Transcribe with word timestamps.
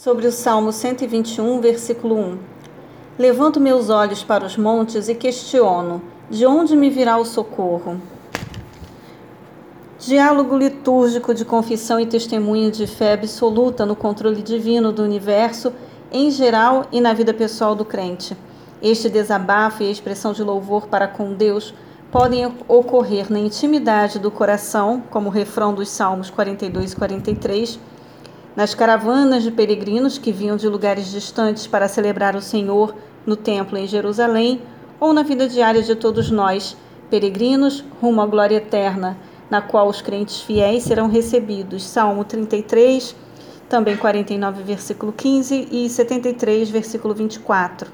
Sobre 0.00 0.28
o 0.28 0.30
Salmo 0.30 0.70
121, 0.70 1.60
versículo 1.60 2.14
1. 2.14 2.38
Levanto 3.18 3.58
meus 3.58 3.90
olhos 3.90 4.22
para 4.22 4.46
os 4.46 4.56
montes 4.56 5.08
e 5.08 5.14
questiono: 5.16 6.00
de 6.30 6.46
onde 6.46 6.76
me 6.76 6.88
virá 6.88 7.18
o 7.18 7.24
socorro? 7.24 8.00
Diálogo 9.98 10.56
litúrgico 10.56 11.34
de 11.34 11.44
confissão 11.44 11.98
e 11.98 12.06
testemunho 12.06 12.70
de 12.70 12.86
fé 12.86 13.14
absoluta 13.14 13.84
no 13.84 13.96
controle 13.96 14.40
divino 14.40 14.92
do 14.92 15.02
universo, 15.02 15.72
em 16.12 16.30
geral 16.30 16.86
e 16.92 17.00
na 17.00 17.12
vida 17.12 17.34
pessoal 17.34 17.74
do 17.74 17.84
crente. 17.84 18.36
Este 18.80 19.08
desabafo 19.08 19.82
e 19.82 19.90
expressão 19.90 20.32
de 20.32 20.44
louvor 20.44 20.86
para 20.86 21.08
com 21.08 21.34
Deus 21.34 21.74
podem 22.12 22.46
ocorrer 22.68 23.32
na 23.32 23.40
intimidade 23.40 24.20
do 24.20 24.30
coração, 24.30 25.02
como 25.10 25.28
o 25.28 25.32
refrão 25.32 25.74
dos 25.74 25.88
Salmos 25.88 26.30
42 26.30 26.92
e 26.92 26.96
43, 26.96 27.80
nas 28.58 28.74
caravanas 28.74 29.44
de 29.44 29.52
peregrinos 29.52 30.18
que 30.18 30.32
vinham 30.32 30.56
de 30.56 30.68
lugares 30.68 31.12
distantes 31.12 31.68
para 31.68 31.86
celebrar 31.86 32.34
o 32.34 32.42
Senhor 32.42 32.92
no 33.24 33.36
templo 33.36 33.78
em 33.78 33.86
Jerusalém, 33.86 34.60
ou 34.98 35.12
na 35.12 35.22
vida 35.22 35.48
diária 35.48 35.80
de 35.80 35.94
todos 35.94 36.28
nós, 36.28 36.76
peregrinos 37.08 37.84
rumo 38.02 38.20
à 38.20 38.26
glória 38.26 38.56
eterna, 38.56 39.16
na 39.48 39.62
qual 39.62 39.88
os 39.88 40.02
crentes 40.02 40.40
fiéis 40.40 40.82
serão 40.82 41.06
recebidos. 41.06 41.84
Salmo 41.84 42.24
33, 42.24 43.14
também 43.68 43.96
49, 43.96 44.64
versículo 44.64 45.12
15 45.12 45.68
e 45.70 45.88
73, 45.88 46.68
versículo 46.68 47.14
24. 47.14 47.92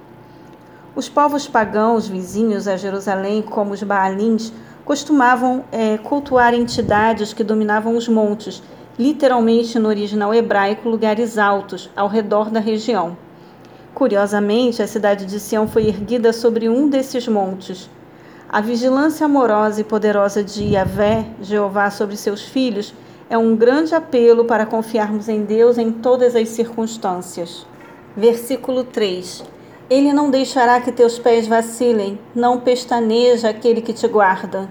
Os 0.96 1.10
povos 1.10 1.46
pagãos 1.46 2.09
vizinhos 2.09 2.66
a 2.66 2.78
Jerusalém, 2.78 3.42
como 3.42 3.74
os 3.74 3.82
Baalins, 3.82 4.51
costumavam 4.82 5.62
é, 5.70 5.98
cultuar 5.98 6.54
entidades 6.54 7.34
que 7.34 7.45
dominavam 7.45 7.98
os 7.98 8.09
montes, 8.09 8.62
literalmente 8.98 9.78
no 9.78 9.88
original 9.88 10.34
hebraico, 10.34 10.88
lugares 10.88 11.38
altos, 11.38 11.90
ao 11.96 12.08
redor 12.08 12.50
da 12.50 12.60
região. 12.60 13.16
Curiosamente, 13.94 14.82
a 14.82 14.86
cidade 14.86 15.26
de 15.26 15.38
Sião 15.38 15.68
foi 15.68 15.86
erguida 15.86 16.32
sobre 16.32 16.68
um 16.68 16.88
desses 16.88 17.28
montes. 17.28 17.90
A 18.48 18.60
vigilância 18.60 19.26
amorosa 19.26 19.80
e 19.80 19.84
poderosa 19.84 20.42
de 20.42 20.64
Yahvé, 20.64 21.26
Jeová, 21.40 21.90
sobre 21.90 22.16
seus 22.16 22.42
filhos, 22.42 22.95
é 23.28 23.38
um 23.38 23.56
grande 23.56 23.95
apelo 23.95 24.45
para 24.45 24.66
confiarmos 24.66 25.29
em 25.29 25.45
Deus 25.45 25.79
em 25.79 25.90
todas 25.90 26.36
as 26.36 26.48
circunstâncias. 26.48 27.66
Versículo 28.16 28.84
3 28.84 29.54
ele 29.88 30.14
não 30.14 30.30
deixará 30.30 30.80
que 30.80 30.90
teus 30.90 31.18
pés 31.18 31.46
vacilem, 31.46 32.18
não 32.34 32.58
pestaneja 32.58 33.51
aquele 33.51 33.82
que 33.82 33.92
te 33.92 34.08
guarda. 34.08 34.68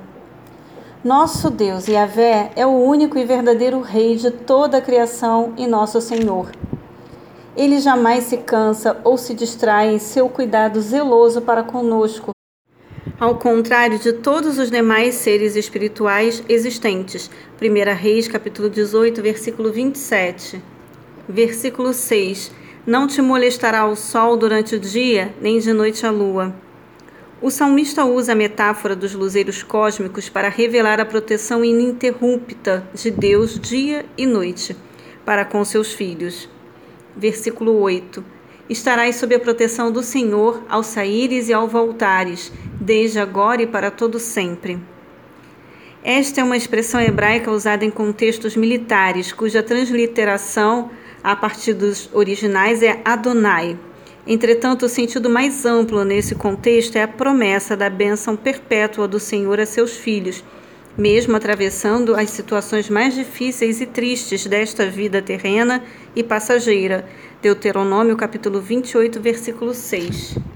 Nosso 1.03 1.49
Deus, 1.49 1.89
Yahvé, 1.89 2.51
é 2.55 2.65
o 2.65 2.69
único 2.69 3.17
e 3.17 3.25
verdadeiro 3.25 3.81
Rei 3.81 4.15
de 4.15 4.31
toda 4.31 4.77
a 4.77 4.81
criação 4.81 5.53
e 5.57 5.67
nosso 5.67 5.99
Senhor. 5.99 6.49
Ele 7.57 7.79
jamais 7.79 8.23
se 8.23 8.37
cansa 8.37 8.95
ou 9.03 9.17
se 9.17 9.33
distrai 9.33 9.93
em 9.93 9.99
seu 9.99 10.29
cuidado 10.29 10.79
zeloso 10.79 11.41
para 11.41 11.61
conosco, 11.61 12.31
ao 13.19 13.35
contrário 13.37 13.99
de 13.99 14.13
todos 14.13 14.57
os 14.57 14.71
demais 14.71 15.15
seres 15.15 15.57
espirituais 15.57 16.41
existentes. 16.47 17.29
1 17.61 17.93
Reis, 17.95 18.29
capítulo 18.29 18.69
18, 18.69 19.21
versículo 19.21 19.73
27. 19.73 20.63
Versículo 21.27 21.93
6 21.93 22.63
não 22.85 23.07
te 23.07 23.21
molestará 23.21 23.85
o 23.85 23.95
sol 23.95 24.35
durante 24.35 24.75
o 24.75 24.79
dia, 24.79 25.33
nem 25.39 25.57
de 25.57 25.71
noite 25.71 26.05
a 26.05 26.11
lua. 26.11 26.53
O 27.43 27.51
salmista 27.51 28.05
usa 28.05 28.31
a 28.31 28.35
metáfora 28.35 28.95
dos 28.95 29.13
luzeiros 29.13 29.63
cósmicos 29.63 30.29
para 30.29 30.47
revelar 30.47 31.01
a 31.01 31.05
proteção 31.05 31.61
ininterrupta 31.61 32.87
de 32.93 33.11
Deus 33.11 33.59
dia 33.59 34.05
e 34.17 34.25
noite 34.25 34.73
para 35.25 35.43
com 35.43 35.65
seus 35.65 35.91
filhos. 35.91 36.47
Versículo 37.13 37.81
8: 37.81 38.23
Estarás 38.69 39.17
sob 39.17 39.35
a 39.35 39.39
proteção 39.41 39.91
do 39.91 40.01
Senhor 40.01 40.63
ao 40.69 40.83
saíres 40.83 41.49
e 41.49 41.53
ao 41.53 41.67
voltares, 41.67 42.49
desde 42.79 43.19
agora 43.19 43.61
e 43.61 43.67
para 43.67 43.91
todo 43.91 44.19
sempre. 44.19 44.79
Esta 46.01 46.39
é 46.39 46.43
uma 46.45 46.55
expressão 46.55 47.01
hebraica 47.01 47.51
usada 47.51 47.83
em 47.83 47.91
contextos 47.91 48.55
militares, 48.55 49.33
cuja 49.33 49.61
transliteração 49.61 50.91
a 51.21 51.35
partir 51.35 51.73
dos 51.73 52.09
originais 52.13 52.81
é 52.81 53.01
Adonai. 53.03 53.77
Entretanto, 54.25 54.85
o 54.85 54.89
sentido 54.89 55.29
mais 55.29 55.65
amplo 55.65 56.05
nesse 56.05 56.33
contexto 56.33 56.95
é 56.95 57.03
a 57.03 57.07
promessa 57.07 57.75
da 57.75 57.89
bênção 57.89 58.37
perpétua 58.37 59.05
do 59.05 59.19
Senhor 59.19 59.59
a 59.59 59.65
seus 59.65 59.97
filhos, 59.97 60.41
mesmo 60.97 61.35
atravessando 61.35 62.15
as 62.15 62.29
situações 62.29 62.89
mais 62.89 63.13
difíceis 63.13 63.81
e 63.81 63.85
tristes 63.85 64.45
desta 64.45 64.85
vida 64.85 65.21
terrena 65.21 65.83
e 66.15 66.23
passageira. 66.23 67.05
Deuteronômio 67.41 68.15
capítulo 68.15 68.61
28, 68.61 69.19
versículo 69.19 69.73
6. 69.73 70.52